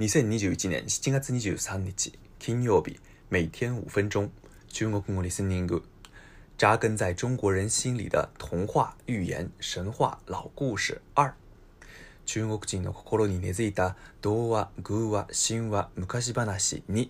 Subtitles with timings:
[0.00, 2.98] 2021年7月23日金曜日
[3.28, 4.28] 每天五分钟
[4.66, 5.84] 中国語リスニング
[6.58, 11.30] 扎根在中国人心里的童話、寓言、神話、老故事2。
[12.26, 16.42] 中国人の心に根付いた童話、偶話、神話、昔話
[16.90, 17.08] 2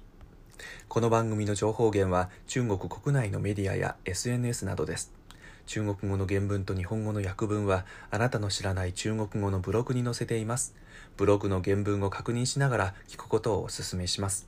[0.87, 5.24] この番組の情報源は中国国内のメディアや SNS などです。
[5.67, 10.75] 中国語の原文と日本語の訳文はあなたの知らない中国語のブログに載せています。
[11.17, 14.47] ブログの原文を確認しながら聞くことをお勧めします。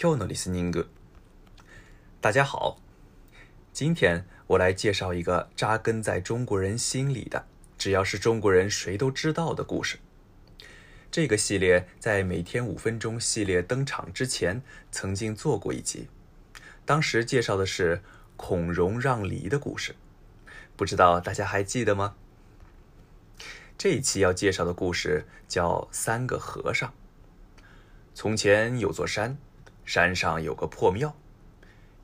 [0.00, 0.88] 今日のリスニング。
[2.20, 2.76] 大家好。
[3.72, 7.46] 今天我来介绍一个扎根在中国人心里的，
[7.78, 9.98] 只要是中国人谁都知道的故事。
[11.10, 14.62] 这个系列在《每天五分钟》系列登场之前
[14.92, 16.08] 曾经做过一集，
[16.84, 18.02] 当时介绍的是
[18.36, 19.94] 孔融让梨的故事。
[20.80, 22.14] 不知道大家还记得吗？
[23.76, 26.88] 这一期要介绍的故事叫《三个和尚》。
[28.14, 29.36] 从前有座山，
[29.84, 31.14] 山上有个破庙。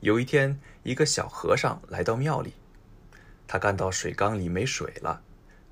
[0.01, 2.53] 有一天，一个小和尚来到庙里，
[3.47, 5.23] 他看到水缸里没水了，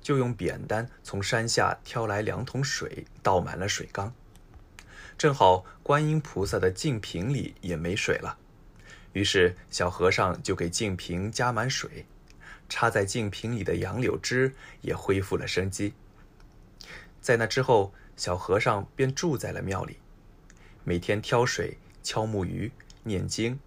[0.02, 4.12] 就用扁担从山下挑来两桶水，倒满了水缸。
[5.16, 8.36] 正好观音菩萨的净瓶里也没水了，
[9.12, 12.06] 于是小和尚就给净瓶加满水。
[12.68, 15.94] 插在净瓶里的杨柳枝也恢复了生机。
[17.20, 19.98] 在那之后，小和尚便住在了庙里，
[20.84, 22.70] 每天挑水、敲木鱼、
[23.04, 23.58] 念经，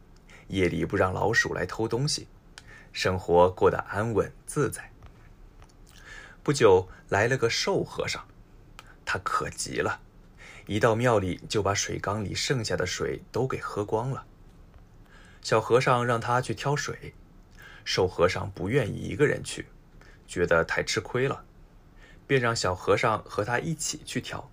[0.47, 2.27] 夜里不让老鼠来偷东西，
[2.91, 4.91] 生活过得安稳自在。
[6.43, 8.25] 不久来了个瘦和尚，
[9.05, 10.01] 他可急了，
[10.67, 14.25] 一到庙里就把水缸里剩下的水都给喝光了。
[15.41, 17.13] 小和尚让他去挑水。
[17.89, 19.65] 瘦和尚不愿意一个人去，
[20.27, 21.43] 觉得太吃亏了，
[22.27, 24.47] 便让小和尚和他一起去挑。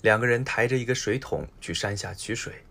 [0.00, 2.62] 两个人抬着一个水桶去山下取水。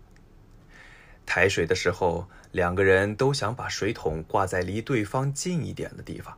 [1.24, 6.36] 抬水的时候，两个人都想把水桶挂在离对方近一点的地方。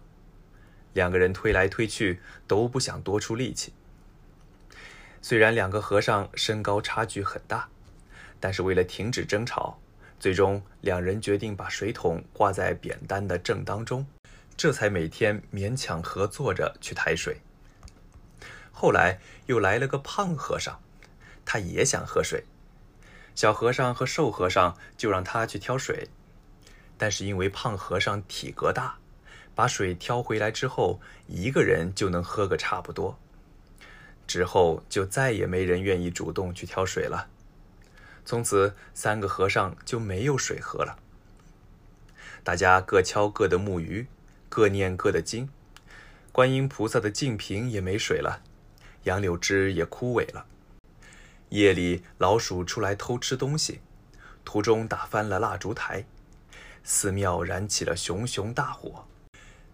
[0.93, 3.73] 两个人推来推去，都不想多出力气。
[5.23, 7.71] 虽然两个和尚身高差距很大，
[8.39, 9.81] 但是为了停止争吵。
[10.21, 14.05] 最终，两人决定把水桶挂在扁担的正当中，
[14.57, 17.41] 这才每天勉强合作着去抬水。
[18.73, 20.81] 后来又来了个胖和尚，
[21.45, 22.45] 他也想喝水，
[23.37, 26.09] 小和尚和瘦和尚就让他去挑水。
[26.97, 28.97] 但是因为胖和尚体格大，
[29.55, 33.17] 把水挑回来之后，一个人就能喝个差不多。
[34.27, 37.29] 之后就再也没人愿意主动去挑水了。
[38.31, 40.99] 从此，三个和尚就没有水喝了。
[42.45, 44.07] 大家各敲各的木鱼，
[44.51, 45.49] 各念各的经。
[46.31, 48.43] 观音菩萨的净瓶也没水了，
[49.05, 50.45] 杨柳枝也枯萎了。
[51.49, 53.81] 夜里，老鼠出来偷吃东西，
[54.45, 56.05] 途中打翻了蜡烛台，
[56.85, 59.07] 寺庙燃起了熊熊大火。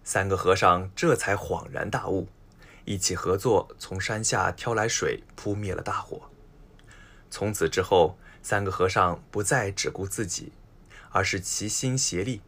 [0.05, 2.29] 三个和尚这才恍然大悟，
[2.85, 6.29] 一起合作从山下挑来水，扑灭了大火。
[7.29, 8.17] 从此之后。
[8.45, 10.51] 三个和尚不再只顾自己，
[11.09, 12.41] 而是齐心协力，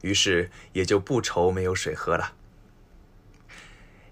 [0.00, 2.32] 于是也就不愁没有水喝了。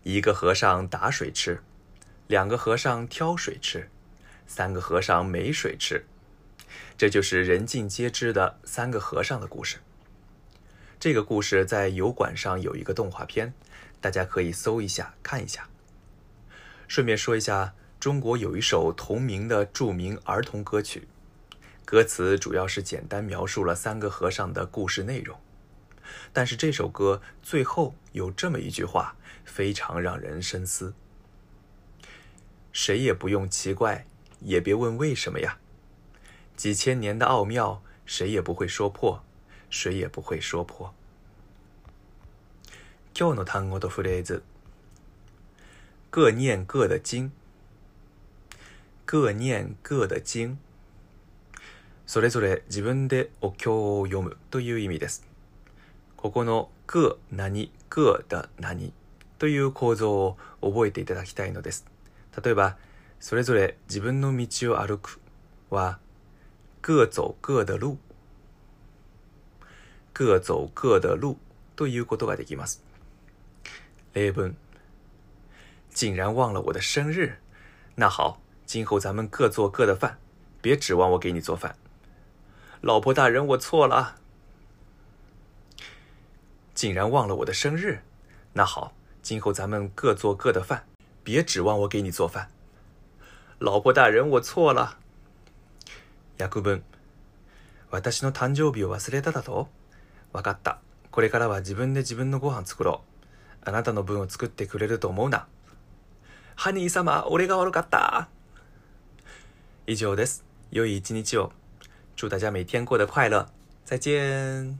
[0.02, 1.62] 一个和尚打水吃，
[2.26, 3.88] 两个和尚挑水吃，
[4.46, 6.04] 三个和尚没水吃，
[6.98, 9.78] 这就是人尽皆知的三个和尚的故事。
[11.00, 13.54] 这个故事在油管上有一个动画片，
[13.98, 15.70] 大家可以搜一下看一下。
[16.86, 21.08] 顺便说一下，中国有一首同名的著名儿童歌曲。
[21.86, 25.38] 歌词主要是简单描述了三个和尚的故事内容，
[26.32, 30.94] 但是这首歌最后有这么一句话，非常让人深思：
[32.72, 34.06] 谁也不用奇怪，
[34.40, 35.58] 也别问为什么呀。
[36.56, 39.22] 几千年的奥妙，谁也不会说破，
[39.68, 40.94] 谁也不会说破。
[46.10, 47.32] 各念各的经，
[49.04, 50.58] 各念各的经。
[52.06, 55.26] それぞれ自分でお経を読むという意味です。
[56.16, 58.92] ここのく何くだ何
[59.38, 61.86] という構造を覚えていただきたいのです。
[62.44, 62.76] 例えば、
[63.20, 65.18] それぞれ自分の道を歩く
[65.70, 65.98] は、
[66.82, 67.96] 各走各的路、
[70.12, 71.36] 各走各的路
[71.74, 72.84] ということができます。
[74.12, 74.56] 例文。
[75.94, 77.32] 竟然忘了我的生日。
[77.96, 80.18] 那好，今后咱们各做各的饭，
[80.60, 81.74] 别指望我给你做饭。
[82.86, 84.16] 老婆大人，我错了，
[86.74, 88.02] 竟然忘了我的生日。
[88.52, 90.84] 那好，今后咱们各做各的饭，
[91.22, 92.50] 别指望我给你做饭。
[93.58, 94.98] 老婆大人，我错了。
[96.40, 96.82] 亚库本，
[97.90, 99.66] わたしの誕生日を忘れただと。
[100.34, 100.76] わかった。
[101.10, 103.02] これからは自分で自分のご飯作ろ
[103.64, 103.66] う。
[103.66, 105.46] あなたの分を作ってくれると思うな。
[106.54, 108.28] ハニー様、俺が悪かった。
[109.86, 110.44] 以上です。
[110.70, 111.50] 良い一日を。
[112.16, 113.46] 祝大家每天过得快乐，
[113.84, 114.78] 再见。